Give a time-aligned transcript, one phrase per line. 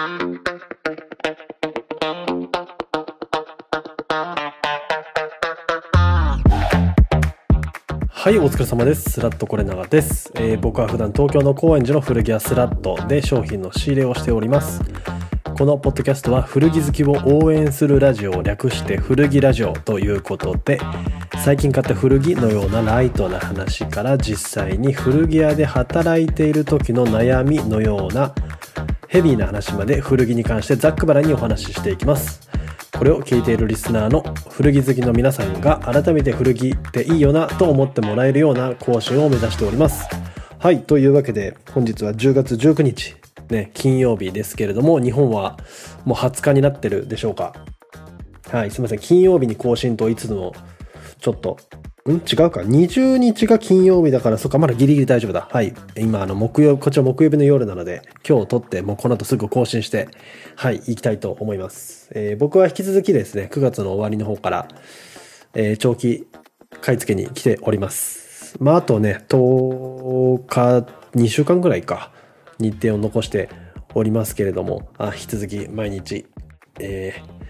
[0.00, 0.06] は
[8.30, 9.10] い、お疲れ様です。
[9.10, 14.80] スラットコレナガです、えー僕は普段東京の高円寺の古着屋スラットで商品の仕入れをしております。
[15.58, 20.80] このポッドキャストは古着好きを応援するラジオを略して古着ラジオということで、
[21.44, 28.34] 最近買った古着のようなライトな話から実際に古着屋で働いている時の悩みのような
[29.10, 32.48] ヘビーな話まで古着に関してざっくばらにお話ししていきます。
[32.96, 40.06] これを聞いているリスナーの古着好きの皆さんが改めて古着っていいよなと思ってもらえるような更新を目指しております。
[40.60, 43.16] はい、というわけで本日は10月19日、
[43.48, 45.58] ね、金曜日ですけれども日本は
[46.04, 47.52] もう20日になってるでしょうか。
[48.48, 49.00] はい、すいません。
[49.00, 50.54] 金曜日に更新といつつも
[51.18, 51.58] ちょっと
[52.08, 52.12] ん？
[52.12, 52.60] 違うか。
[52.60, 55.48] 20日が金曜日だから、そっか、まだギリギリ大丈夫だ。
[55.50, 55.74] はい。
[55.96, 60.08] 今、あの、木曜、こっちは木曜日の夜なので、今日撮って、もうこの後すぐ更新して、
[60.56, 62.10] はい、行きたいと思います。
[62.14, 64.68] えー僕は引き続きですね、9月の終わりの方から、
[65.54, 66.26] えー長期
[66.80, 68.56] 買い付けに来ております。
[68.60, 72.12] まあ、あとね、10日、2週間ぐらいか、
[72.58, 73.48] 日程を残して
[73.94, 76.26] おりますけれども、あ引き続き毎日、
[76.78, 77.40] えー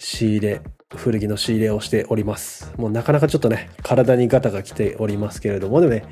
[0.00, 0.60] 仕入れ、
[0.96, 2.72] 古着の仕入れをしております。
[2.78, 6.04] もうなかなかちょっとね、体にガタが来ておりますけれども、でもね、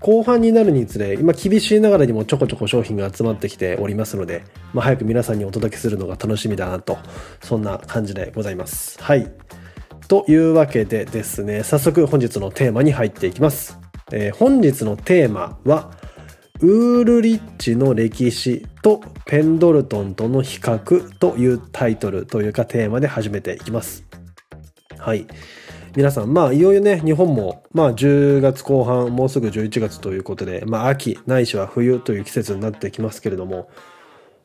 [0.00, 6.98] 後半になるにつれ、今厳しいながらにもちょこちょこ商品が集まってきておりますので、まあ早く皆さんにお届けするのが楽しみだなと、
[7.42, 9.00] そんな感じでございます。
[9.00, 9.30] はい。
[10.08, 13.78] というわけでですね、早速本日のテーマに入っていきます。
[14.12, 15.92] えー本日のテーマは、
[16.60, 24.03] ウールリッチの歴史とペンドルトンとの比較というタイトルというかテーマで始めていきます。
[25.04, 25.26] はい。
[25.94, 33.68] 皆さん、まあ、いよいよね、日本も、まあ、10月後半、もうすぐ11月ということで、まあ、秋、ないしは冬という季節になってきますけれども、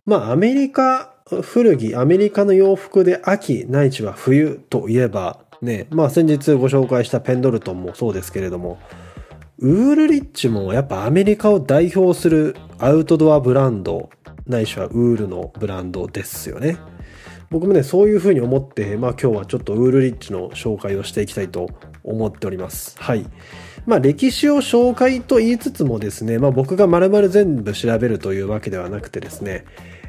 [0.06, 8.80] まあ、アメリカ古着、アメリカの洋服で秋、ないしは冬といえば、ね、まあ、先日ご紹介したペンドルトンもそうですけれども、
[9.60, 14.10] ウールリッチもやっぱアメリカを代表するアウトドアブランド、
[14.46, 16.78] ないしはウールのブランドですよね。
[17.50, 21.68] 僕もね、そういうふうに思って、まあ今日はちょっとウールリッチの紹介をしていきたいと
[22.04, 22.96] 思っております。
[23.00, 23.26] はい。
[23.88, 29.66] まあ歴史を紹介と言いつつもですね、まあ僕が丸々全部調べるというわけではなくてですね、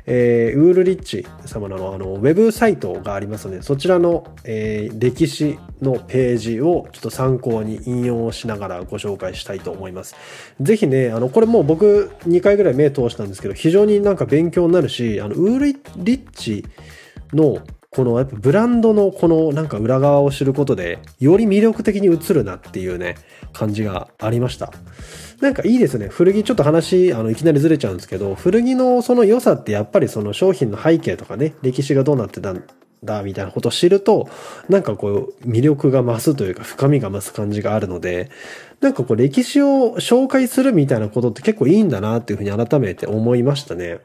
[0.07, 10.15] えーウールリッチ様のあのウェブサイトがありますので、そちらの、えー歴史のページをちょっと参考に引用しながらご紹介したいと思います。
[10.61, 15.75] ぜひね、あの、これもう僕2回ぐらい目通したんですけど、非常になんか勉強になるし、あの、ウールリ
[16.17, 16.67] ッチ
[17.33, 17.59] の
[17.91, 23.17] このやっぱブランドのこのなんか裏側を知ることでより魅力的に映るなっていうね
[23.53, 24.73] 感じがありました。
[25.41, 26.07] なんかいいですね。
[26.09, 32.63] 古着ちょっと話あのいきなりずれちゃうんですけど古着のその良さってやっぱりその商品の背景とかね歴史がどうなってたん
[33.03, 34.29] だみたいなことを知ると
[34.69, 38.31] なんかこう魅力が増すというか深みが増す感じがあるので
[38.81, 43.99] なんかこう歴史を紹介するみたいなことって結構いいんだなっていうふうに改めて思いましたね。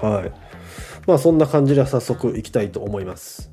[0.00, 0.51] はい。
[1.06, 3.50] まあそんな感じで早速行きたいと思います。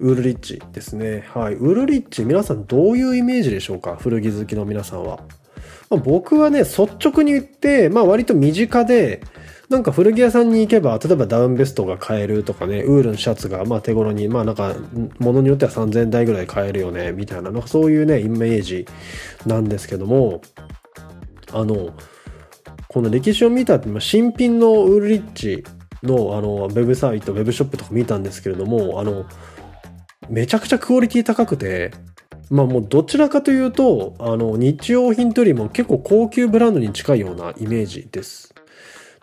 [0.00, 1.24] ウールリッチですね。
[1.34, 1.54] はい。
[1.54, 3.96] ウールリッチ、皆さんどういうイメージでしょうか？
[3.96, 5.20] 古着好きの皆さんは。
[5.90, 9.22] まあ、僕はね、率直に言って、まあ割と身近で、
[9.68, 14.74] なんか古着屋さんに行けば、例えばダウンベストが買えるとかね、ウールのシャツがまあ手頃に、まあなんか、
[15.18, 18.86] ものによっては3000円台ぐらい買えるよね、みたいな、なんかそういうね、イメージ
[19.46, 20.42] なんですけども、
[21.52, 21.94] あの、
[22.88, 25.64] この歴史を見たって、新品のウールリッチ
[26.04, 29.24] のあのウェブサイト、ウェブショップとか見たんですけれども、あの、
[30.28, 31.92] めちゃくちゃクオリティ高くて、
[32.50, 38.54] まあもうどちらかというと、あの、日用品というよりも結構高級ブランドに近いようなイメージです。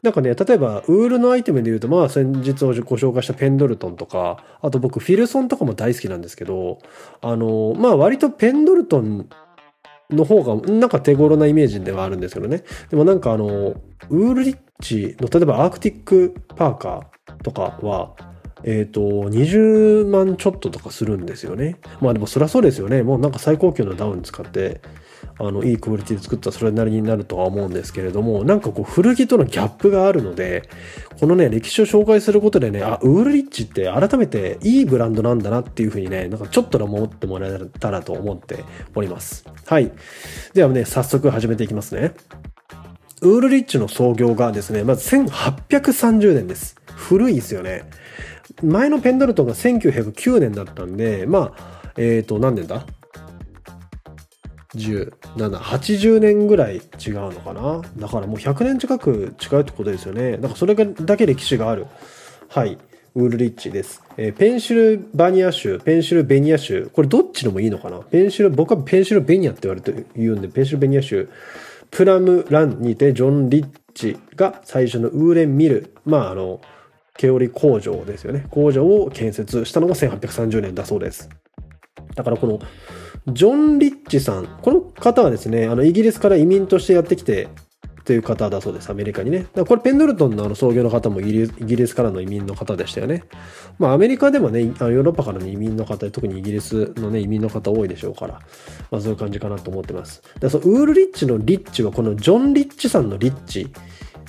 [0.03, 6.79] なんかね、例えば、ウールのアイテムで言うと、まあ先日ご紹介したペンドルトンとか、あと僕フィルソンとかも大好きなんですけど、
[7.21, 9.29] あの、まあ割とペンドルトン
[10.11, 12.63] の方がなんか手頃なイメージではあるんですけどね。
[12.89, 13.75] でもなんかあの、
[14.09, 18.16] ウールリッチの例えばアークティックパーカーとかは、
[18.63, 21.78] えっ、と、20万ちょっととかするんですよね。
[21.99, 23.02] まあでもそりゃそうですよね。
[23.03, 24.81] もうなんか最高級のダウン使って、
[25.39, 30.69] あの、いいクオリティで作ったらそれなりになるとは思うんですけれども、なんかこう古着とのギャップがあるので、
[31.19, 38.63] このね、歴史を紹介することでね、あ、ウールリッチって改めていいブランドなんだなっていうふうにね、なんかちょっとでも思ってもらえたらと思って
[38.95, 39.45] おります。
[39.66, 39.91] はい。
[40.53, 42.13] ではね、早速始めていきますね。
[43.22, 46.75] ウールリッチの創業がですね、まず1830年です。
[46.87, 47.89] 古いですよね。
[48.63, 52.85] 前のペンドルトンが1909年だったんで、まあ、えっ、と、何年だ？
[54.76, 55.12] 17、
[55.58, 56.82] 80年ぐらい違う
[57.14, 57.82] のかな？
[57.97, 60.38] だからもう100年近く違うってことですよね。
[60.38, 61.88] だからそれだけ歴史がある。
[62.50, 62.78] はい。
[63.14, 64.02] ウールリッチです。
[64.16, 66.90] えー、ペンシルバニア州、ペンシルベニア州。
[66.94, 68.00] これどっちのもいいのかな？
[68.00, 71.28] ペンシル、僕はペンシルベニアって言われて言うんで、ペンシルベニア州。
[71.90, 75.94] プラムランにてジョン・リッチが最初のウーレンミル。
[76.06, 76.62] まああの、
[77.18, 78.47] 毛織工場ですよね。
[78.50, 81.28] 工場を建設したのが1830年だそうです。
[82.16, 82.62] だからこの
[83.28, 87.50] ジョン・リッチさん、この方はですね、あの、イギリスから移民としてやってきて、
[88.03, 89.46] という方だそうです、アメリカにね。
[89.53, 93.26] だこれ、ペンドルトンのあの創業の方もイギリスからの移民の方でしたよね。
[93.78, 98.40] まあ、アメリカでもね、ヨーロッパからの移民の方、特にイギリスのね、移民の方多いでしょうから、
[98.90, 100.23] まあ、そういう感じかなと思ってます。
[100.40, 103.72] でそのウールリッチのリッチは、このジョン・リッチさんのリッチ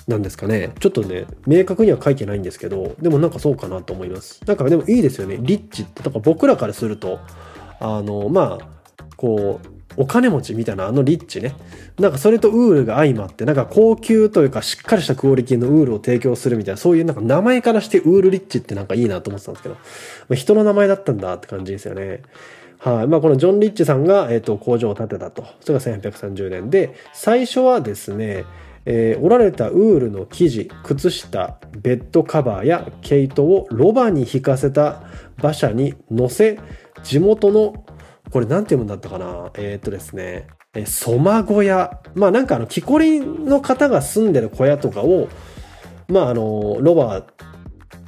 [0.07, 0.73] なんですかね。
[0.81, 4.43] ちょっとね、明確には書いてないんですけど、でもなんかそうかなと思います。
[4.47, 5.39] なんかでもいいですよね。
[5.41, 7.21] リッチって、だか僕らからすると、
[7.81, 8.82] あの、まあ、
[9.23, 9.67] こう、
[9.97, 11.55] お金持ちみたいなあのリッチね。
[12.01, 19.77] なんかそれとウールが相まって、なんか高級というかしっかりしたクオリティのウールを提供するみたいな、そういうなんか名前からしてウールリッチってなんかいいなと思ってたんですけど、
[20.29, 22.23] ま、人の名前だったんだって感じですよね。
[22.81, 23.07] はい。
[23.07, 25.47] まあこのジョン・リッチさんが、えっ、と、工場を建てたと。
[25.61, 28.45] それが1830年で、最初はですね、
[28.87, 35.03] えー、折られたウールの生地、靴下、ベッドカバーや毛糸をロバに引かせた
[35.39, 36.59] 馬車に乗せ、
[37.05, 37.85] 地元の
[38.33, 39.51] これなんて読むんだったかな？
[39.55, 42.01] えー、っとですね、え、ソマ小屋。
[42.15, 45.29] まあなんかあの、木こりの方が住んでる小屋とかを、
[46.09, 47.27] まああの、ロバ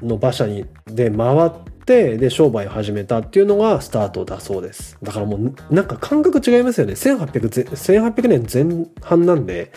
[0.01, 1.51] の馬車に、で回っ
[1.85, 4.97] て、で、商売を始めたっていうのがスタートだそうです。
[5.03, 6.95] だからもう、なんか感覚違いますよね。
[6.95, 9.73] 1800、1800年前半なんで、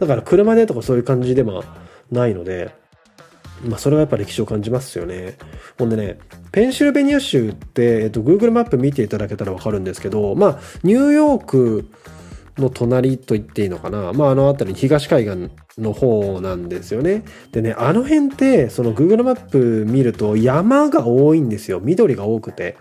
[0.00, 1.62] だから車でとかそういう感じでは
[2.10, 2.74] ないので、
[3.64, 5.36] まあ、それはやっぱ歴史を感じますよね。
[5.78, 6.18] ほんでね、
[6.50, 11.88] ペンシルベニア州って、えっと、Google マップ見ていただけたらわかるんですけど、まあ、ニューヨーク
[12.58, 14.12] の隣と言っていいのかな。
[14.12, 17.24] まあ、あの辺り、東海岸の方なんですよね。
[17.50, 21.80] でね、あの辺って、その Google マップ見ると山が多いんですよ。
[21.82, 22.76] 緑が多くて。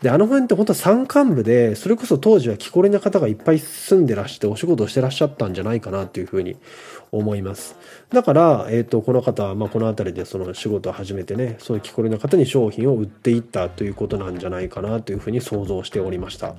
[0.00, 6.56] で、あの辺って本当は山間部で、それこそ当時は木こりな方がいっぱい住んでらして、お仕事をしてらっしゃったんじゃないかなっていうふうに
[7.12, 7.76] 思います。
[8.10, 16.54] だから、えっ、ー、と、この方は、まあ、この辺りでその仕事を始めてね、そういう木こりの方に商品を売っていったということなんじゃないかなというふうに想像しておりました。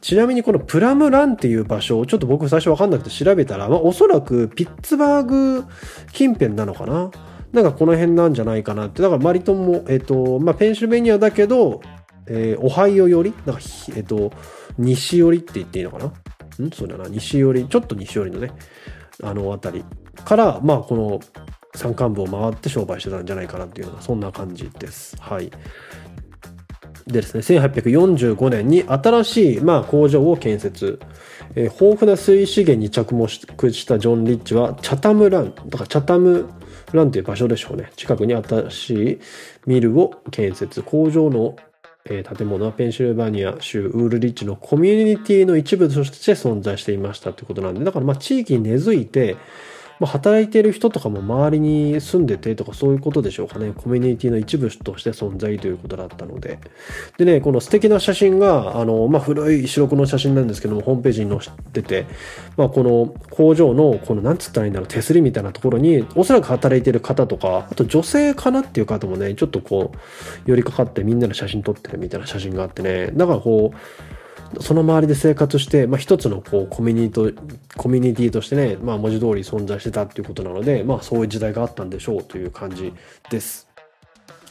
[0.00, 5.64] ちなみにこのプラムランっていう場所をちょっと僕最初わかんなくて調べたら、まあ、おそらくピッツバーグ
[6.12, 7.10] 近辺なのかな？
[7.52, 9.02] なんかこの辺なんじゃないかなって。
[9.02, 11.82] だから割とも、えっ、ー、と、まあ、ペンシルベニアだけど、
[12.26, 13.34] えー、オハイオ寄り？
[13.44, 14.32] なんか、えっ、ー、と、
[14.78, 16.06] 西寄りって言っていいのかな？
[16.06, 16.70] ん？
[16.70, 17.08] そうだな。
[17.08, 18.52] 西寄り、ちょっと西寄りのね、
[19.22, 19.84] あの辺り
[20.24, 21.20] から、まあ、この
[21.74, 25.16] 山間部を回って商売してたんじゃないかなっていうのが、そんな感じです。
[25.20, 25.50] はい。
[27.06, 31.00] でですね、1845年に新しい、まあ、工場を建設。
[31.54, 36.48] えー、豊富な水資源に着目したジョン・リッチは、チャタムラン、だからチャタム
[36.92, 37.90] ランという場所でしょうね。
[37.96, 39.20] 近くに新しい
[39.66, 40.82] ミルを建設。
[40.82, 41.56] 工場の
[42.04, 49.36] えー、建物はペンシルバニア州ウールリッチのコミュニティの一部として存在していましたということなんで、だからまあ地域に根付いて、
[50.02, 53.72] まあ、働いてる人とかも周りに住んでてとかそういうことでしょうかね。
[53.72, 56.58] コミュニティの一部として存在ということだったので。
[57.18, 62.06] でね、この素敵な写真が、あの、まあ、古い白黒の写真なんですけども、ホームページに載ってて、
[62.56, 74.21] まあ、この工場の、この、なんつったらいいんだろう、手すりみたいなところに、おそらく働いてる方とか、あと女性かなっていう方もね、ちょっとこう、寄りかかってみんなで写真撮ってるみたいな写真があってね、だからこう、
[74.60, 77.38] その周りで生活して、まあ、一つのこうコミュニティ
[77.76, 82.92] コミュニティとしてね、まあ、文字通り存在してたっていうことなので、まあ、そういう時代があったんでしょうという感じ
[83.30, 83.71] です。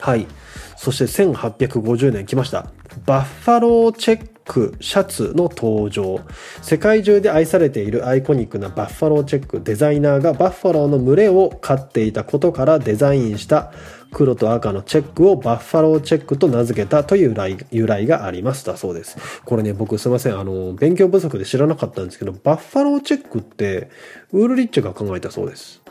[0.01, 0.27] はい。
[0.75, 2.71] そして1850年来ました。
[3.05, 6.19] バッファローチェックシャツの登場。
[6.63, 13.71] 世界中で愛されているアイコニックなバッファローチェックデザイナーがバッファローの群れを飼っていたことからデザインした
[14.11, 17.35] 黒と赤のチェックをバッファローチェックと名付けたという
[17.69, 19.17] 由来がありますだそうです。
[19.45, 20.39] これね、僕すいません。
[20.39, 23.89] あの、勉強不足で知らなかったんですけど、バッファローチェックって
[24.31, 25.81] ウールリッチが考えたそうです。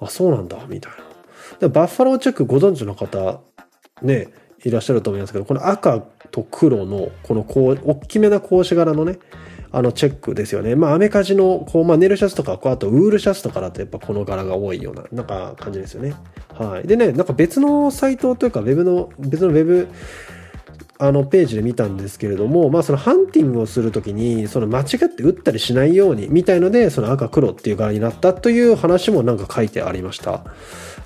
[0.00, 1.05] あ、そうなんだ、みたいな。
[1.60, 3.40] バッファローチェックご存知の方、
[4.02, 4.28] ね、
[4.64, 9.18] いらっしゃると思いますけど、この赤と黒の、このこう、大きめな格子柄のね、
[9.72, 10.74] あのチェックですよね。
[10.74, 16.14] まあアメカジの、こう、まあネルシャツとか、こうあとウールシャツとかだとやっぱこの柄が多いような、なんか感じですよね。
[16.54, 16.86] はい。
[16.86, 19.88] でね、なんか別のサイトというか、ウェブの、別のウェブ、
[20.98, 30.44] あのページで見たんですけれども、まあそのハンティングをするときに、その間違って打ったりしないように、みたいので、その赤黒っていう柄になったという話もなんか書いてありました。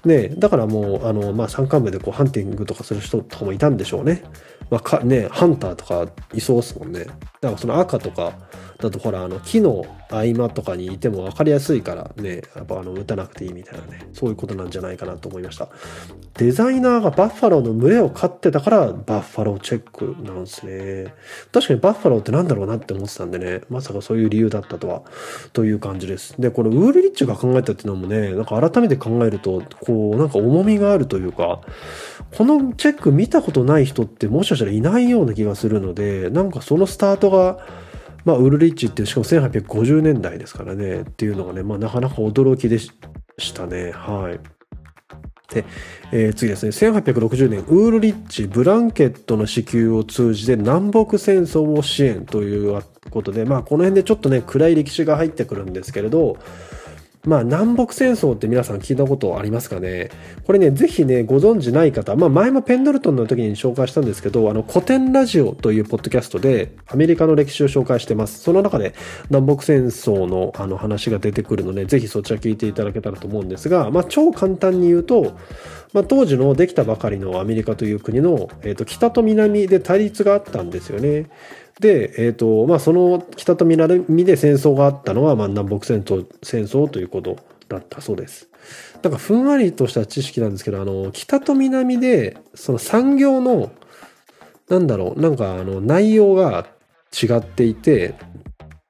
[0.04, 4.22] ね、だからもう、あの、まあ山間部でこうハンティングとかする人とかもいたんでしょうね。
[4.70, 7.04] まあか、ね、ハンターとかいそうですもんね。
[7.04, 7.18] だか
[7.52, 8.32] らその赤とか、
[8.80, 15.68] だとほら、あの、木の合間とかにいても分かりやすいからね、やっぱあの、打たなくていいみたいなね、そういうことなんじゃないかなと思いました。
[16.34, 21.14] デザイナーがバッファローの群れを飼ってたから、バッファローチェックなんですね。
[21.52, 25.02] 確かにバッファローってなんだろうなって思ってたんでね、まさかそういう理由だったとは、
[25.52, 26.40] という感じです。
[26.40, 31.60] で、これ、ウールリッチが考えたっていうのもね、なんか改めて考えると、ここう、なんか重みがあるというか、
[32.36, 37.58] このチェック見たことない人ってもしかしたらいないような気がするので、なんかそのスタートが、
[38.24, 42.92] まあ、ウルリッチってしかも1850年代ですからね、っていうのがね、まあ、なかなか驚きでし
[43.52, 43.90] たね。
[43.92, 44.60] はい。
[45.52, 45.64] で、
[46.12, 46.70] えー、次ですね。
[46.70, 52.80] 1860年、ウールリッチ、ブランケットの支給を通じて南北戦争を支援という
[53.10, 56.38] ことで、まあ、この辺でちょっとね、暗い歴史が入ってくるんですけれど、
[57.26, 60.10] まあ、南北戦争って皆さん聞いたことありますかね？
[60.46, 68.38] これね、ぜひね、ご存知ない方、まあ、前もペンドルトンの時に紹介したんですけど、あの、古典ラジオというポッドキャストで、アメリカの歴史を紹介してます。
[68.40, 68.94] その中で、
[69.28, 75.36] 南北戦争のあの話が出てくるので、ぜひそちら聞いていただけたらと思うんですが、まあ、超簡単に言うと、
[75.92, 81.26] まあ、当時のできたばかりのアメリカという国の、えっ、ー、と、北と南で対立があったんですよね。
[81.80, 87.36] で、え、ー、と、まあ、その北と南で戦争があったのは、まあ、南北戦争戦争ということ
[87.68, 88.50] だったそうです。
[89.02, 93.72] なんかふんわりとした知識なんですけど、あの、北と南で、その産業の、
[94.68, 96.66] なんだろう、なんかあの、内容が
[97.10, 98.14] 違っていて、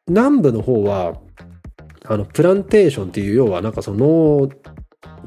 [0.08, 1.14] 南部の方は、
[2.06, 4.50] あの、プランテーションっていう、要はなんかその農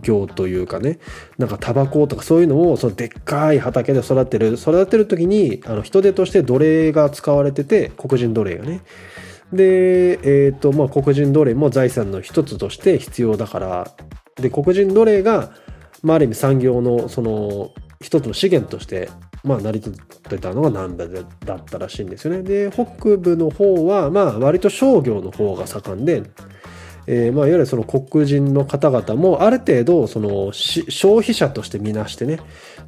[0.03, 0.99] 業というかね、
[1.37, 8.81] なんかタバコとかそういうのを、そのでっかい畑で育てる、育てる時に、あの、人手として奴隷が使われてて、黒人奴隷がね。
[9.51, 10.11] で、
[10.45, 13.91] えっ、ー、と、まあ、黒人奴隷も財産の一つとして必要だから、
[14.35, 15.51] で、黒人奴隷が、
[16.03, 19.09] まあ、ある意味産業の、その、一つの資源として、
[19.43, 22.43] まあ、成り立ってたのが南部だったらしいんですよね。
[22.43, 26.23] で、北部の方は、まあ、割と商業の方が盛んで、
[27.07, 32.39] えー、まあ、いわゆるその黒人の方々もある程度その消費者として見なしてね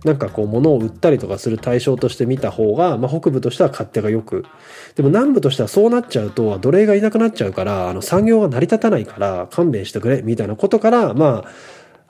[0.04, 4.46] なんかこう物を売ったりとかする対象として見た方が、まあ、北部としては勝手がよく。
[4.96, 11.50] でも南部としてはそうなっちゃうと奴隷がいなくなっちゃうからあの産業が成り立たないから勘弁してくれみたいなことからまあ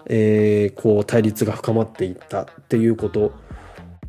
[0.08, 3.34] えー、こう対立が深まっていったっていうこと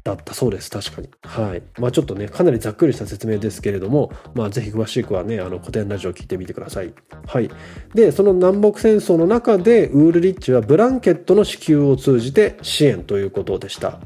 [0.06, 0.70] だったそうです。
[0.70, 1.10] 確かに。
[1.22, 1.62] はい。
[1.78, 6.94] まあちょっとね、かなりざっくりした説明ですけれども、まあぜひ詳しくはね、あの古典ラジオを聞いてみてください。
[7.26, 7.50] はい。
[7.94, 14.00] で、その南北戦争の中で、ウールリッチはブランケットの支給を通じて支援ということでした。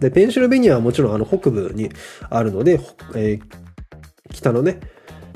[0.00, 1.90] で、ペンシルベニアはもちろんあの北部に
[2.30, 2.80] あるので、
[3.14, 3.42] えー、
[4.32, 4.80] 北のね、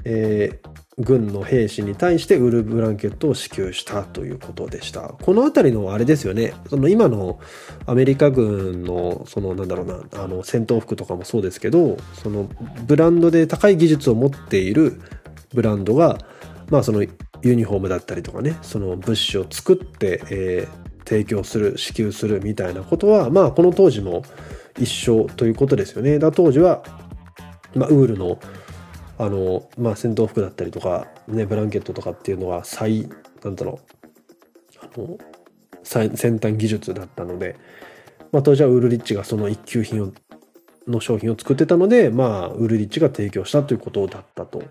[0.05, 5.15] えー、軍の兵士に対してウールブランケットを支給したということでした。
[5.21, 6.55] このあたりのあれですよね。
[6.71, 7.39] その今の
[7.85, 12.49] アメリカ軍のそのなんだろうな、あの戦闘服とかもそうですけど、その
[12.87, 15.03] ブランドで高い技術を持っている
[15.53, 16.19] ブランドが、
[16.71, 17.03] まあその
[17.43, 24.23] ユニフォームだったりとかね、その物資を作って、えー、提供する、支給するみたいなことは、まあこの当時も
[24.79, 26.19] 一緒ということですよね。
[26.19, 26.83] だ当時は、
[27.75, 28.39] まあウールの
[29.19, 33.09] あの、まあ、戦闘服だったりとか、ね、ブランケットとかっていうのは最、
[33.43, 35.19] なんだろう、あの、
[35.83, 37.57] 最先端技術だったので、
[38.33, 40.13] まあ、当時はウールリッチがその一級品を
[40.87, 44.63] の商品を作ってたので、まあ、ウールリッチが提供したということだったと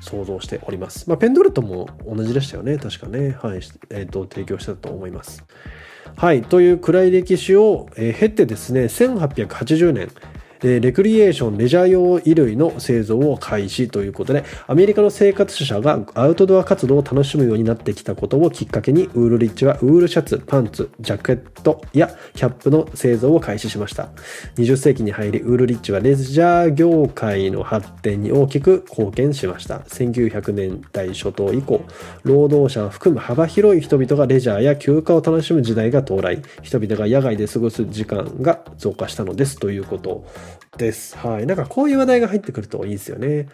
[0.00, 1.08] 想像しております。
[1.08, 2.78] まあ、ペンドルトも同じでしたよね。
[2.78, 3.36] 確かね。
[3.40, 3.60] はい。
[3.90, 5.44] えっ、ー、と、提供したと思います。
[6.16, 6.42] はい。
[6.42, 10.08] という暗い歴史を、経てですね、1880年、
[10.62, 24.10] レクリエーション、レジャー用衣類の製造を開始ということで、アメリカの生活者がアウトドア活動を楽しむようになってきたことをきっかけに、ウールリッチはウールシャツ、パンツ、ジャケットやキャップの製造を開始しました。
[24.56, 29.78] 20世紀に入り、ウールリッチはレジャー業界の発展に大きく貢献しました。
[29.78, 31.82] 1900年代初頭以降、
[32.22, 40.26] 労働者を含む幅広い人々がレジャーや休暇を楽しむ時代が到来、人々が野外で過ごす時間が増加したのですということ
[40.76, 41.16] です。
[41.16, 41.46] はい。
[41.46, 43.48] なんかこういう話題が入ってくるといいですよね。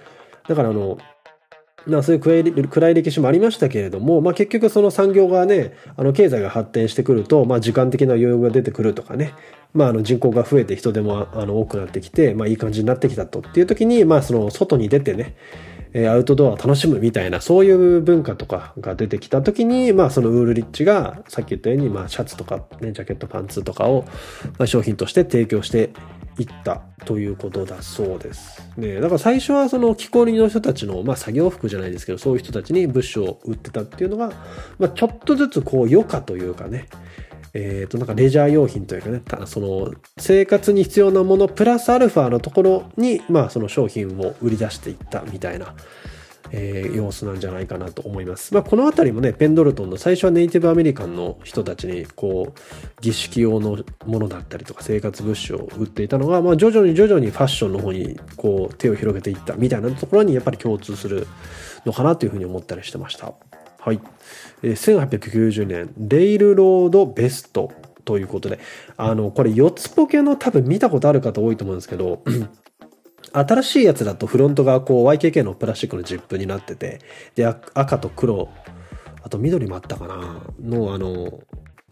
[0.49, 0.99] だからあの、
[1.87, 9.35] まあそういう暗い暗い歴史もありましたけれども、まあ結局その産業がね、あの経済が発展してくると、まあ時間的な余裕が出てくるとかね、
[9.73, 15.37] まああの人口が増えて人手もあの多くなってきて、まあいい感じになってきたとっていう時に、まあその外に出てね、
[15.99, 24.05] えアウトドアを楽しむみたいな、そういう文化とかが出てきた時に、まあそのウールリッチが、さっき言ったように、まあシャツとかね、ジャケットパンツとかを、
[24.59, 25.91] まあ、商品として提供して
[26.39, 28.63] いったということだそうです。
[28.77, 34.33] ね、だから最初はその気候の人たちの、まあ作業服じゃないですけど、そういう人たちに物資を売ってたっていうのが、
[34.79, 36.89] まあちょっとずつこう余暇というかね、
[37.57, 45.75] えっ、ー、と、なんかレジャー用品というかね、たその生活に必要なものプラスアルファのところに、まあその商品を売り出していったみたいな、
[46.53, 48.53] えー、様子なんじゃないかなと思います。
[48.53, 52.61] まあ、この辺りもね、ペンドルトンの最初はネイティブアメリカンの人たちに、こう、
[53.01, 61.27] 儀式用のものだったりとか生活物資を売っていたのが、まあ、徐々に徐々にファッションの方に、こう、手を広げていったみたいなところにやっぱり共通する
[61.85, 63.33] のかなというふうに思ったりしてました。
[63.87, 64.01] はい。
[64.63, 67.73] 1890年、レイルロードベスト
[68.05, 68.59] ということで、
[68.97, 72.23] あの、これ4つポケの多分見たことある方多いと思うんですけど、
[73.33, 77.01] 新しいやつだとフロントがこう YKK のプラスチックのジップになってて、
[77.35, 78.49] で、赤と黒、
[79.23, 81.41] あと緑もあったかなの、あの、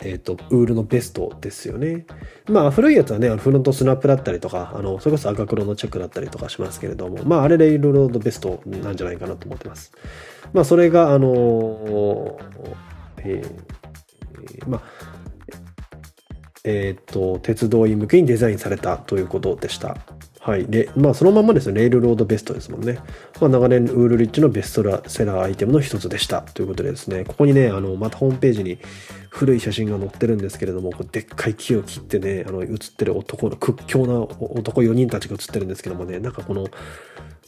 [0.02, 2.04] えっ、ー、と、ウールのベストですよね。
[2.48, 9.92] まあ、古いやつはね、フロントスナップだったりとか、あの、それこそ赤黒のチェックだったりとかしますけれども、まあ、あれレイルロードベストなんじゃないかなと思ってます。
[10.52, 12.38] まあ、それが、あの
[13.18, 14.82] えー、まあ、
[16.64, 19.96] えっ、ー、と、鉄道員向けにデザインされたということでした。
[20.44, 20.66] はい。
[20.66, 22.98] で、まあそのままですね、レールロードベストですもんね。
[23.40, 28.78] まあ長年ウールリッチのベストセラーアイテムの一つでしたということでですね、ここにね、あの、またホームページに
[29.30, 36.66] 古い写真が載ってるんですけれども、こでっかい木を切ってね、あの、写ってる男の屈強な男4人たちが写ってるんですけどもね、なんかこの、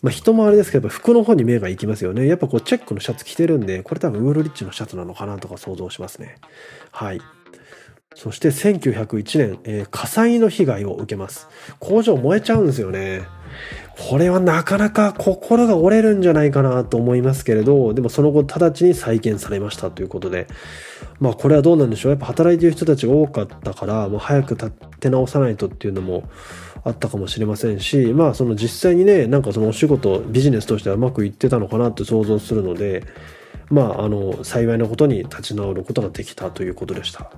[0.00, 2.26] まあ人もあれですけど、服の方に目が行きますよね。
[2.26, 6.36] やっぱこうチェックのシャツ着てるんで、これ多分ウールリッチのシャツなのかなとか想像しますね。
[6.92, 7.20] はい。
[8.16, 11.49] そして1901年、えー、火災の被害を受けます。
[11.78, 13.25] 工場燃えちゃうんですよね。
[13.99, 20.46] これはなかなか心が折れるんじゃないかなと思いますけれど、でもその後直ちに再建されましたということで、
[21.20, 22.12] まあこれはどうなんでしょう。
[22.12, 26.26] やっぱ働いている人たちが多かったから、もう早く立て直さないとっていうのも
[26.85, 33.04] あったかもしれませんし、まあその実際にね、なんかそのお仕事、ビジネスとしてはうまくいってたのかなって想像するので、
[33.68, 37.30] まあ、あの、幸いなことに立ち直ることができたということでした。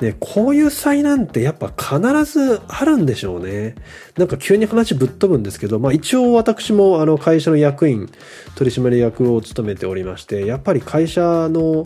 [0.00, 3.76] で、こういう災難ってやっぱ必ずあるんでしょうね。
[4.16, 8.10] なんか急に話ぶっ飛ぶんですけど、まあ一応私もあの会社の役員、
[8.56, 11.84] 取締役を務めておりまして、やっぱり会社の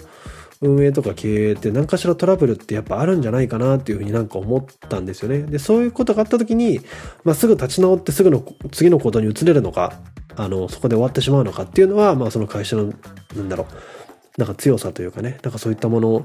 [0.60, 5.42] 運営とか経営って何かしらトラブルってやっぱあるんじゃないかなっていうふうになんか思ったんですよね。
[5.42, 6.80] で、そういうことがあった時に、
[7.24, 9.92] まあすぐ立ち直ってすぐの次の行動に移れるのか、
[10.38, 12.92] あの、そこで終わってしまうのかっていうのは、まあその会社の、
[13.34, 16.22] なんだろう、なんか強さというかね、なんかそういったもの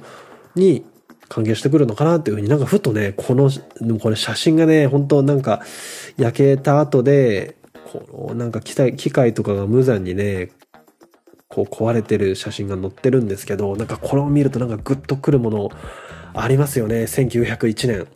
[0.55, 0.85] に
[1.29, 3.49] 関係してくるのかなっていうふうになんかふとね、この、
[3.99, 5.63] これ写真がね、本当なんか
[6.17, 7.57] 焼けた後で、
[7.91, 10.51] このなんか機械機械とかが無残にね、
[11.47, 15.71] こう壊れてる写真が載ってるんですけど、なんかこれを見るとなんかグッとくるもの
[16.35, 17.03] ありますよね。
[17.03, 18.07] 1901年。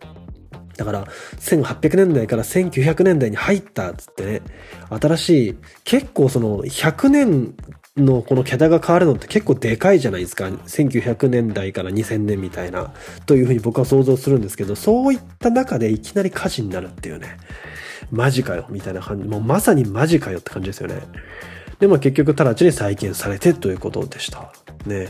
[0.78, 1.06] だから、
[1.40, 4.42] 1800年代から1900年代に入ったっつってね、
[4.90, 7.56] 新しい、結構その100年
[7.98, 10.46] のこの桁が変わるのって結構でかいじゃないですか。
[10.46, 12.94] 1900年代から2000年みたいな、
[13.26, 17.38] というふうに僕は想像するんですけど、そういった中でいきなり火事になるっていうね、
[18.12, 21.02] マジかよ、みたいな感じ、もうまさにマジかよって感じですよね。
[21.80, 24.54] で、まあ結局直ちに再建されてということでした。
[24.86, 25.08] ね。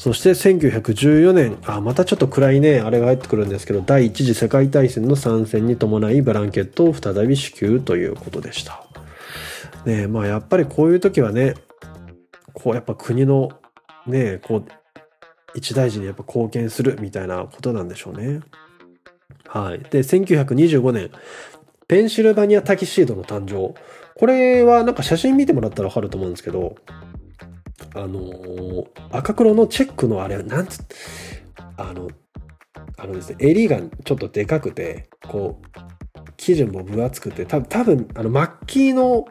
[0.00, 8.82] そして1914年、あ、またちょっと暗いね、あれが入ってくるんですけど、第一次世界大戦の参戦に伴いブランケットを再び支給ということでした。
[9.84, 11.52] ねまあやっぱりこういう時はね、
[12.54, 13.50] こうやっぱ国の
[14.06, 14.68] ね、こう、
[15.54, 18.40] 一大事にやっぱ貢献するみたいなことなんでしょうね。
[19.48, 19.80] はい。
[19.80, 21.10] で、1925年、
[21.88, 23.78] ペンシルバニアタキシードの誕生。
[24.18, 26.76] これはなんか写真見てもらったらわかると思うんですけど、
[27.94, 30.80] あの、赤黒のチェックのあれは、なんつ、
[31.76, 32.08] あの、
[32.96, 35.80] あのですね、襟がちょっとでかくて、こう、
[36.36, 39.26] 生地も分厚くて、多分、多分、あの、マッキーの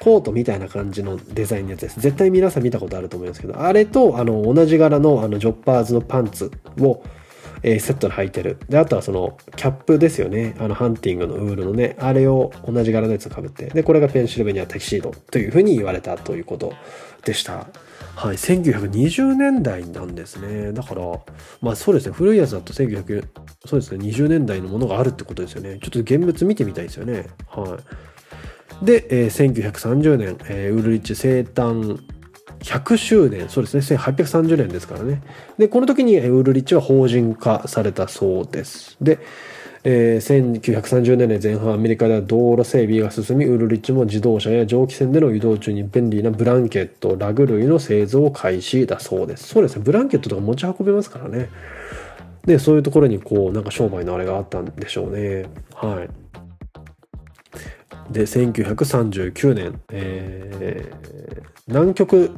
[0.00, 2.00] コートみたいな感じのデザインのやつです。
[2.00, 7.02] 絶対皆さん見たことあると思いますけど、あれと、あの、同じ柄の、あの、ジョッパーズのパンツを、
[7.62, 8.58] えー、セットで履いてる。
[8.68, 10.54] で、あとはその、キャップですよね。
[10.60, 13.66] あの、ハンティングのウールのね、あれを同じ柄のやつを被って。
[13.66, 16.74] で、これがペンシルベニアタキシードというふうに言われたということ
[17.24, 17.66] でした。
[18.14, 20.72] はい、1920年代なんですね。
[20.72, 21.02] だから、
[21.62, 23.24] まあそうですね、古いやつだと1900、
[23.64, 25.78] そうですね、20年代のものがあるってことですよね。
[25.80, 27.28] ちょっと現物見てみたいですよね。
[27.48, 27.78] は
[28.82, 28.84] い。
[28.84, 32.00] で、えー、1930年、えー、ウルリッチ生誕
[32.60, 35.22] 100周年、そうですね、1830年ですからね。
[35.56, 38.96] で、この時にウルリッチは法人化されたそうです。
[39.00, 39.18] で、
[39.84, 49.48] えー、1930年代前半アメリカでは道路整備が進み、ウルリッチも自動車や蒸気船での移動中に便利なブランケット、ラグ類の製造を開始だそうです。
[49.48, 51.48] そうですね、ブランケットとか持ち運べますからね。
[52.44, 55.46] で、そういうところにこう、なんか商売のあれがあったんでしょうね。
[55.74, 56.08] はい。
[58.12, 62.30] で、1939年、えー、南極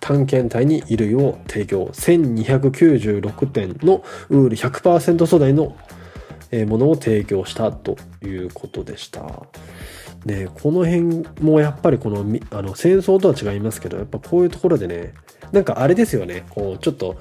[0.00, 1.86] 探検隊に衣類を提供。
[1.86, 5.76] 1296点のウール100%素材の
[6.52, 9.46] ものを提供したということでした。
[10.24, 12.18] ね、この辺もやっぱりこの
[12.50, 15.14] あの戦争とは違いますけどやっぱこういうところでね
[15.50, 17.16] なんかあれですよねこうちょっと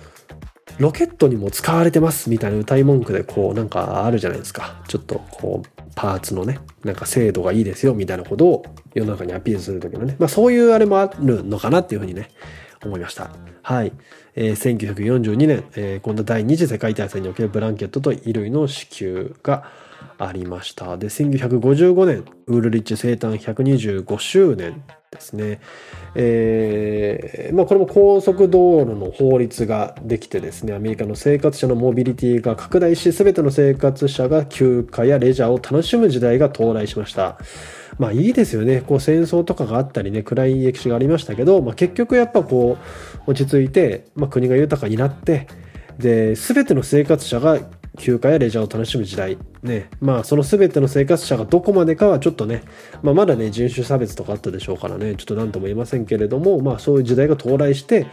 [0.79, 12.29] ロケットにも使われてますみたいな歌い文句でこうなんかあるじゃないですかちょっとこうパーツのねなんか精度がいいですよみたいなことを世の中にアピールする時のねまあそういうあれもあるのかなっていうふうにね
[12.85, 13.29] 思いました。
[13.61, 13.91] はい。
[14.41, 19.69] えー、1942年、えー、今度第二次世界大戦におけるブランケットと衣類の支給が
[20.19, 20.97] ありました。
[20.97, 25.61] で、1955年、ウールリッチ生誕125周年ですね。
[26.13, 37.37] えー、まあこれも高速道路の法律ができてですね、アメリカの生活者のモビリティが拡大し、すべての生活者が休暇やレジャーを楽しむ時代が到来しました。
[37.97, 38.81] まあいいですよね。
[38.81, 42.77] こう戦争とかがあったりね、暗い歴史がありましたけど、まあ結局やっぱこ
[43.25, 45.47] う、落ち着いて、まあ国が豊かになって、
[45.97, 47.59] で、すべての生活者が
[47.99, 49.37] 休暇やレジャーを楽しむ時代。
[49.61, 49.89] ね。
[50.01, 52.63] まあ、その全ての生活者がどこまでかはちょっとね、
[53.03, 58.07] まあ、まだね、人種差別とかあったでしょうからね、ちょっと何とも言えませんけれども、まあ、そういう時代が到来して、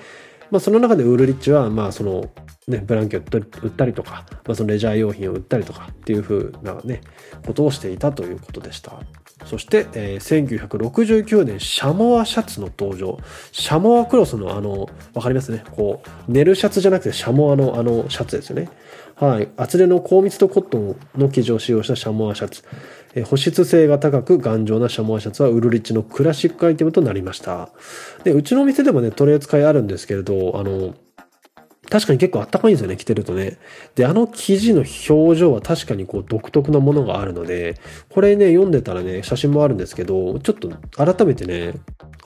[0.51, 2.31] まあ、その中でウールリッチは、まあ、その、
[2.68, 7.01] ね、ブランケット売ったりとか、まあ、そのレジャー用品を売ったりとかっていう風なね、
[7.44, 8.92] ことをしていたということでした。
[9.44, 13.18] そして、えー、1969年、シャモアシャツの登場。
[13.53, 15.62] シャモアクロスのあの、わかりますね。
[15.72, 18.68] こう、寝るシャツじゃなくてシャモアのあのシャツですよね。
[19.17, 19.49] はい。
[19.57, 22.63] 厚手の高密度コットンの生地を使用したシャモアシャツ。
[23.15, 27.71] え、保湿性が高く頑丈なシャモアシャツはウルリッチのクラシックアイテムとなりました。
[28.25, 30.95] で、うちのお店でもね、取り扱いあるんですけれど、あの、
[31.89, 33.57] 確かに結構あったかいんですよね、着てるとね。
[33.95, 37.77] で、あの生地の表情は確かにこう独特なものがあるので、
[38.11, 41.75] これね、読んでたらね、写真もあるんですけど、ちょっと改めてね、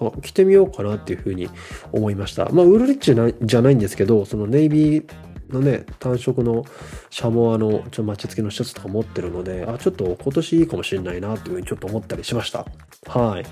[0.01, 1.49] あ着てみようかなっていうふうに
[1.93, 2.49] 思いました。
[2.49, 3.15] まあ、ウルリッチ
[3.47, 6.65] じゃないんですけど、そのネイビーのね、単色の
[7.11, 12.67] シャモアのちょマッチ付きのシャツとか持ってるので、あ、ちょっと今年いいかもしれないなっていうふうにちょっと思ったりしました。
[13.07, 13.45] はい。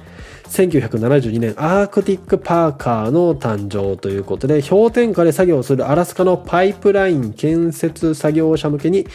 [0.48, 9.06] 1972年、アークティックパーカーの誕生ということで、氷点下で作業するアラスカのパイプライン建設作業者向けに、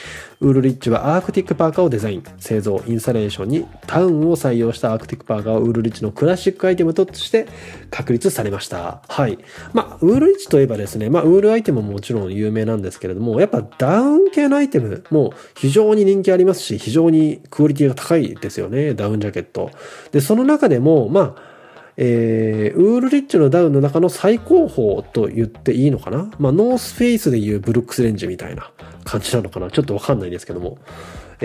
[0.43, 7.47] ウールリッチはアークティックパーカーをデザイン、製造、インシュレーションにダウンを採用したアークティックパーカーはウールリッチのクラシックアイテムとして
[7.89, 9.01] 確立されました。
[9.07, 9.39] はい。
[9.71, 19.71] まあ、ウールリッチといえばですね、まあ、ウールアイテムももちろん有名なんですけれども、やっぱダウン系のアイテムも非常に人気ありますし、非常にクオリティが高いですよね、ダウンジャケット。
[20.11, 21.53] で、その中でも、まあ、
[21.95, 26.31] えー、ウールリッチのダウンの中の最高峰と言っていいのかな？
[26.39, 28.71] まあ、ノースフェイスでいうブルックスレンジみたいな
[29.03, 29.69] 感じなのかな？
[29.71, 30.77] ちょっとわかんないですけども。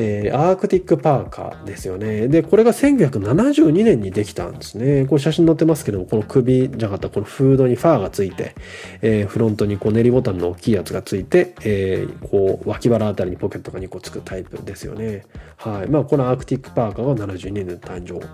[0.01, 2.29] えー、アークティックパーカーですよね。
[2.29, 5.07] で、これが1972年にできたんですね。
[5.07, 8.55] これ写真載ってますけども、この首じゃなかったこのフードにファーがついて、
[9.03, 15.25] えー、フロントにこう練りボタンの大きいやつがついて、えー、こう脇腹あたりにポケットが2個つくタイプですよね。
[15.57, 15.89] はい。
[15.89, 18.25] まあ、このアークティックパーカーが72年の誕生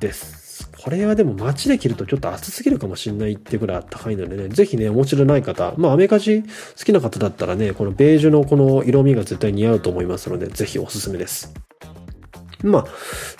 [0.00, 0.45] です。
[0.86, 11.52] これはでも街で着るとちょっと暑すぎるかもしんないってぐらい高いのでね、ぜひね、お持ちのない方、まあアメカジ好きな方だったらね、このベージュのこの色味が絶対似合うと思いますので、ぜひおすすめです。
[12.62, 12.86] まあ、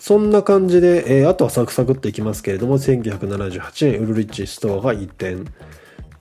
[0.01, 5.37] そんな感じで、えー、あとはサクサクっといきますけれども、1978年、ウルリッチストアが移転。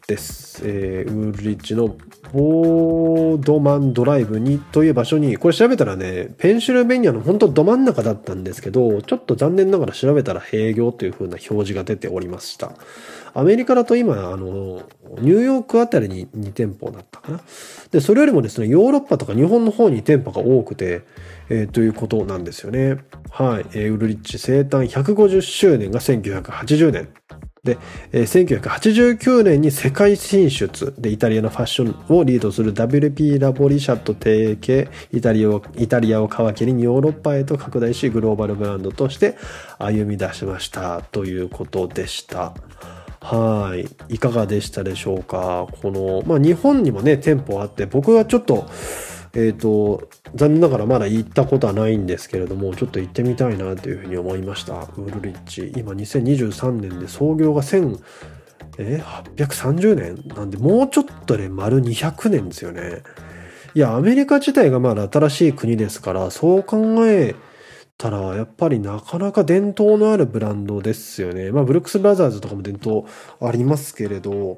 [0.08, 0.62] です。
[0.64, 1.96] えー、ウルリッチの
[2.36, 12.74] ボードマンドライブにという場所に、これ調べたらね、ペンシルベニアの本当ど真ん中だったんですけど、ちょっと残念ながら調べたら閉業という風な表示が出ておりました。
[13.34, 14.84] アメリカだと今、あの、
[15.21, 17.39] ニューヨークあたりに2店舗だったかな。
[17.91, 21.04] で、それよりもですね、ヨーロッパとか日本の方に店舗が多くて、
[21.48, 22.98] えー、ということなんですよね。
[23.30, 23.65] はい。
[23.74, 27.10] えー、ウルリッチ生誕150周年が1980年。
[27.65, 27.78] で、
[28.13, 39.36] えー、1989年に世界進出でイタリアのファッションをリードする WP ラボリシャット提携イタリアをイタリアを皮切りにヨーロッパへと拡大しグローバルブランドとして
[39.80, 42.54] 歩み出しましたということでした。
[43.19, 44.13] はい。
[44.13, 45.65] いかがでしたでしょうか？
[45.82, 48.69] この、まあ日本にもね、店舗あって、僕はちょっと、
[49.36, 54.74] えっ、ー、と、残念ながらまだ行ったことはないんですけれども、ちょっと行ってみたいなというふうに思いました。
[54.74, 55.74] ウールリッチ。
[55.76, 58.00] 今2023年で創業が1000、
[58.78, 59.02] え
[59.38, 63.04] 830年なんで、もうちょっとで丸200年ですよね。
[63.74, 67.36] いや、アメリカ自体がまだ新しい国ですから、そう考え
[67.98, 71.52] たら、やっぱりなかなか伝統のあるブランドですよね。
[71.52, 73.04] まあ、ブルックス・ブラザーズとかも伝統
[73.41, 74.56] ありますけれど、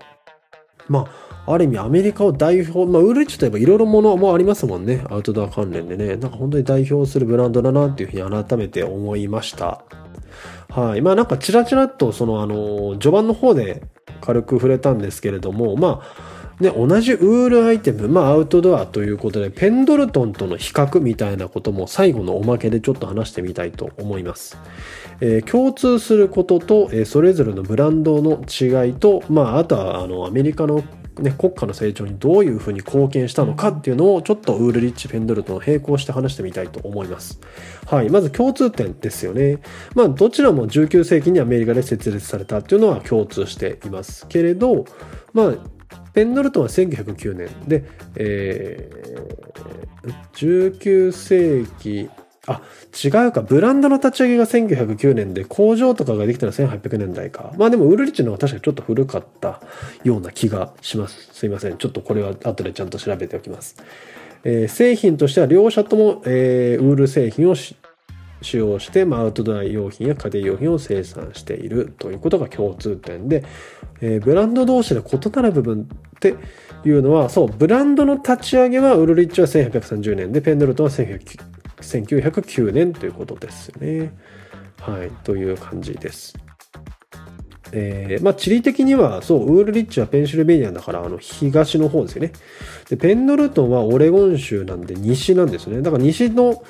[0.87, 5.03] まあ、ある意味アメリカを代表、まあ、ウールリッチといえばいろいろものもありますもんね。
[5.09, 6.17] アウトドア関連でね。
[6.17, 9.81] なんか本当に代表するブランドだなっていうふうに改めて思いました。
[10.69, 11.01] はい。
[11.01, 13.81] まあなんかチラチラっとそのあの、序盤の方で
[14.19, 24.57] 軽く触れたんですけれども、まあ、ね、同じウールアイテム、まあアウトドアということで、ペンドルトンとの比較みたいなことも最後のおまけでちょっと話してみたいと思います。
[25.21, 30.83] えー、共通することと、えー、それぞれのブランドの違いと、まあ、あとはあのアメリカの、
[31.19, 37.39] ね、国家の成長にどういうふうに貢献したのかっていうのをちょっとウールリッチ・ペンドルトン並行して話してみたいと思います。
[37.85, 38.09] はい。
[38.09, 39.59] まず共通点ですよね。
[39.95, 44.85] まあどちらも19世紀にアメリカで設立されたっていうのは共通していますけれど、
[45.33, 45.53] まあ
[46.13, 47.83] ペンドルトンは1909年で、
[48.15, 52.09] えー、19世紀
[52.47, 52.61] あ、
[53.03, 53.41] 違うか。
[53.41, 57.53] ブランドの立ち上げが1909年で、工場とかができたのは1800年代か。
[57.57, 59.61] まあでも、ウルリッチの方が確かにちょっと古かった
[60.03, 61.29] ような気がします。
[61.33, 61.77] すいません。
[61.77, 63.75] ちょっとこれは後でちゃんと調べておきます。
[64.45, 67.75] えー、製品としては両社とも、えー、ウール製品を使
[68.53, 73.43] 用して、まあ、アウトドア用品や家庭用品を生産しているということが共通点で、
[73.99, 76.35] えー、ブランド同士で異なる部分って
[76.85, 80.91] いうのは、そう、ブランドの立ち上げはウルリッチは1830年で、ペンドルトンは
[81.81, 84.13] 1909年ということですね。
[84.81, 86.37] はい、という感じです。
[87.71, 92.31] えー、まあ地理的にはそうウールリッチはペンシルベニアだからあの東の方ですよね
[92.89, 96.63] でペンドルトンはオレゴン州なんで西なんですねだから西の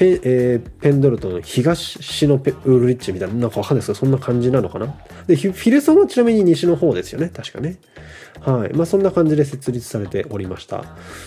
[0.00, 4.86] ペ,、えー、ペンドルトン東のペウールリッチみたいななんかわかんないですけどそんな感じなのかな？
[5.26, 7.76] でフィルソンはちなみに西の方ですよね確かね
[8.40, 8.72] はい。
[8.72, 10.84] まあ、そんな感じで設立されておりました。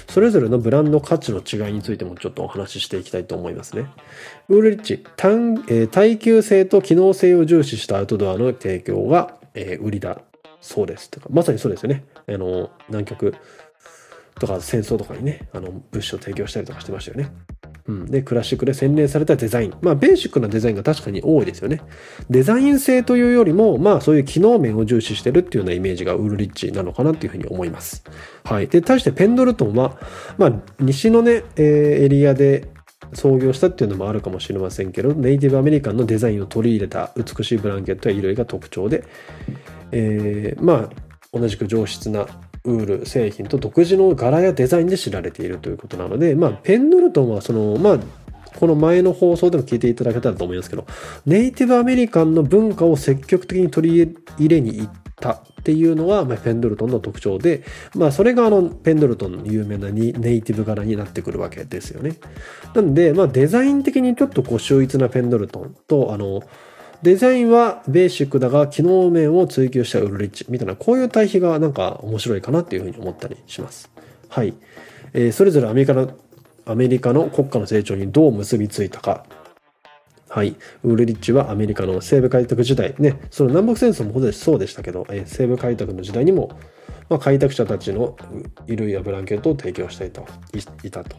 [0.07, 3.85] それぞれのブランド価値の違いについてもちょっとお話ししていきたいと思いますね。
[4.49, 10.21] ウールリッチ、耐,、えー、耐久性と機能性を重視したアウトドアの提供が、えー、売りだ
[10.59, 11.11] そうです。
[11.11, 12.03] とかまさにそうですよね。
[12.27, 13.35] あの、南極
[14.39, 17.29] とか戦争とかにね、あの、物資を提供したりとかしてましたよね。
[17.87, 19.73] うん、で、クラシックで洗練されたデザイン。
[19.81, 21.81] まあ、ベーシックなデザインが確かに多いですよね。
[22.29, 28.03] デザイン性というよりも、まあ、そういう機能面を重視してるっていうようなイメージがウールリッチなのかなっていうふうに思います。
[28.45, 28.67] はい。
[28.67, 29.97] で、対してペンドルトンは、
[30.37, 32.69] まあ、西のね、えー、エリアで
[33.11, 39.03] 創業したっていうのもあるかもしれませんけど、ネイティブアメリカンのデザインを取り入れた美しいブランケットや色々が特徴で、
[39.91, 42.27] えー、まあ、同じく上質な
[42.65, 47.99] ウール製品と独自の柄やデザインで知られているということなので、まあ、ペンドルトンはその、まあ、
[48.57, 50.85] この前の放送でも聞いていただけたらと思いますけど、
[51.25, 57.63] ネイティブアメリカンの文化を積極的に取り入れに行ったっていうのが、まあ、ペンドルトンの特徴で、
[57.95, 62.17] まあ、それがあの、ペンドルトンの有名なネイティブ柄になってくるわけですよね。
[62.73, 66.41] なんで、まあ、デザイン的にちょっとこう、秀逸なペンドルトンと、あの、
[67.03, 73.91] デザインはベーシックだが機能面を追求したウルリッチみたいなこういう対比がなんか面白いかなっていうふうに思ったりします。
[74.29, 74.53] はい。
[75.11, 76.13] えー、それぞれアメリカの、
[76.65, 79.25] アメリカの国家の成長にどう結びついたか。
[80.29, 80.55] はい。
[80.83, 86.57] ウルリッチはアメリカの西部開拓時代、ね、その南北戦争もそうでしたけど、えー、西部開拓の時代にも、
[87.09, 88.15] まあ、開拓者たちの
[88.65, 90.21] 衣類やブランケットを提供していた
[90.83, 91.17] いたと。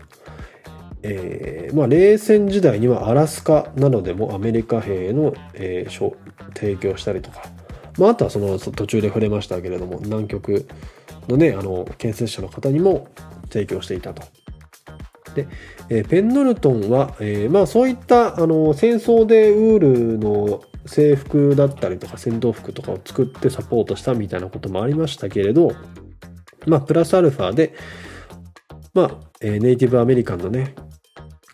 [1.07, 6.17] えーまあ、冷戦時代にはアラスカなどでもアメリカ兵の、えー、
[6.55, 7.43] 提供したりとか、
[7.99, 10.67] まあ、あとはその途中で触れましたけれども南極
[11.29, 13.09] のねあの建設者の方にも
[13.51, 14.23] 提供していたと。
[15.35, 15.49] で、
[15.91, 25.73] えー、ペンドルトンは、えーまあ、そういったあの戦争でウールの制服だったりとか戦闘服とかを作ってサポートしたみたいなこともありましたけれど、
[26.67, 27.75] まあ、プラスアルファで、
[28.95, 30.75] まあ、えー、ネイティブアメリカンのね、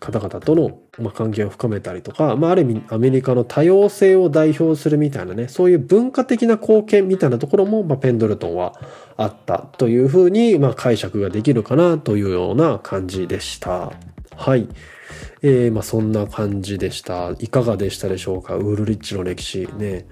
[0.00, 8.74] 方々との、ま関係を深めたりとか、まあ、ある意味アメリカの多様性を代表するみたいなね、そういう文化的な貢献みたいなところも、まあ、ペンドルトンは
[9.16, 13.92] あったというふうに、まあ、解釈ができるかなというような感じでした。
[14.36, 14.66] はい。
[15.42, 17.32] えー、まあそんな感じでした。
[17.38, 18.56] いかがでしたでしょうか？
[18.56, 20.06] ウールリッチの歴史ね。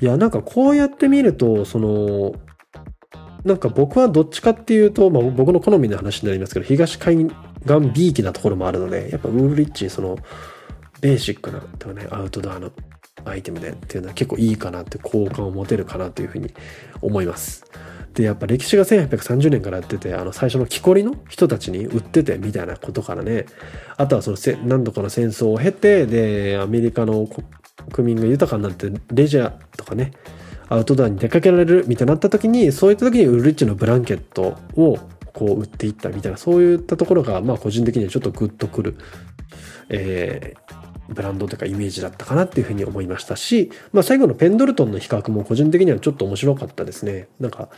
[0.00, 2.34] いや、なんかこうやって見ると、その、
[3.44, 7.30] なんか僕はどっちかっていうと、まあ僕の好みの話になりますけど、東海
[7.64, 10.18] がんびいきなところもあるので、やっぱウールリッチ、その、
[11.00, 12.70] ベーシックな、とかね、アウトドアの
[13.24, 16.52] アイテムでっていうのは結構いいかなって好感を持てるかなというふうに
[17.02, 17.64] 思います。
[18.14, 23.46] で、やっぱ歴史が1830年からやってて、あの最初の木こりの人たちに売っててみたいなことからね、
[23.96, 27.28] あとはその何度かの戦争を経て、で、アメリカの
[27.92, 30.12] 国民が豊かになってレジャーとかね、
[30.68, 34.98] アウトドアに出かけられるみたいになった時に、そういった時にウルリッチのブランケットを
[35.32, 38.96] こう売っていったみたいなそういったところがまあ個人的にはちょっとグッとくる、
[39.88, 47.28] えー、ブランドというかイメージだったかなっていうふうに思いましたし、まあ、最後のペンドルトンの比較も個人的にはちょっと面白かったですね。
[47.38, 47.68] なんか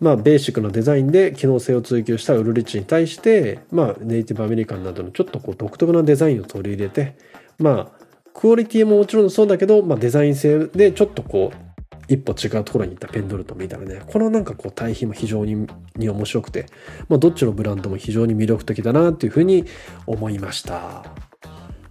[0.00, 7.16] まあ、ベーシックなデザインで機能性を追求したウルリッチに対して、まあ、ネイティブアメリカンなどのちょっとこう独特なデザインを取り入れて、
[7.60, 11.71] まあ、クオリティももちろんそうだけど、まあ、デザイン性でちょっとこう、
[12.12, 16.66] 一歩違うところに行ったペンドルトンみたいなね、このなんかこう対比も非常にに面白くて、
[17.08, 19.64] まあ、どっちのブランドも非常に魅力的だなっていうふうに
[20.06, 21.04] 思いました。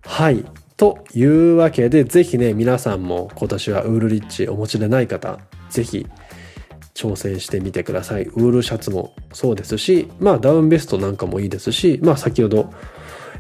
[0.06, 0.46] はい。
[0.78, 6.08] というわけで、ぜひね、皆さんも今年はウールリッチお持ちでない方、ぜひ
[6.94, 8.24] 挑戦してみてください。
[8.26, 12.72] ウールシャツもそうですし、まあダウンベストなんかもいいですし、まあ先ほど、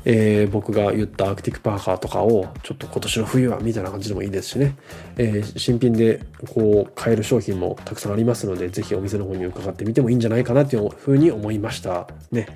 [0.05, 4.75] えー、僕が言ったアクティックパーカーとかをちょっと今年の冬はみたいな感じでもいいですしね、
[5.17, 12.07] えー、新品でこう買える商品もたくさんありますので、ぜひお店の方に伺ってみてもいいんじゃないかなというふうに思いました。
[12.31, 12.47] ね。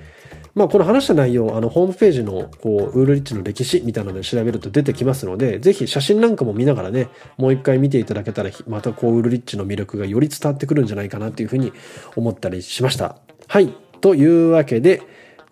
[0.56, 11.74] まあ、この話した内容、あの、ホームページの、こう、ウールリッチの歴史みたいなので調べると出てきますので、ぜひ写真なんかも見ながらね、もう一回見ていただけたら、またこう、ウールリッチの魅力がより伝わってくるんじゃないかなというふうに
[12.16, 13.18] 思ったりしました。
[13.48, 13.70] はい。
[14.00, 15.02] というわけで、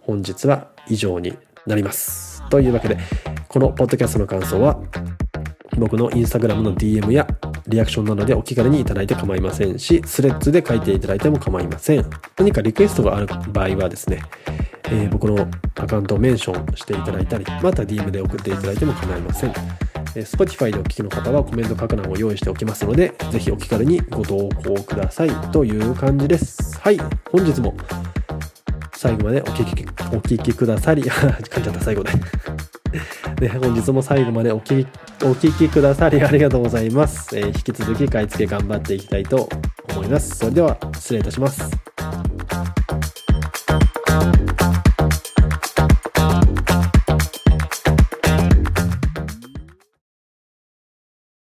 [0.00, 2.42] 本日は以上になります。
[2.50, 2.98] というわけで、
[3.48, 4.80] このポッドキャストの感想は、
[5.78, 7.26] 僕のインスタグラムの DM や
[7.66, 12.04] リアクションなどでお気軽にいただいて構いませんし、スレッズで書いていただいても構いません。
[12.36, 14.22] 何かリクエストがある場合はですね、
[14.84, 19.50] えー、僕のアカウントをメンションしていただいたり、また DM で送っていただいても構いません。
[19.50, 26.78] えー、Spotify でお聞きの方はコメント書く欄を用意しておきますので、ぜひお気軽にご投稿くださいという感じです。
[26.80, 26.98] はい、
[27.30, 27.74] 本日も
[28.96, 29.82] 最後までお聞き、
[30.14, 32.12] お聞きくださり、噛んじゃった最後で
[33.40, 37.36] ね、本日も最後までお聞き、お聞きくださりありがとうございます。
[37.36, 39.48] えー、引き続き買い付け頑張っていきたいと
[39.90, 40.36] 思います。
[40.36, 41.93] それでは失礼いたします。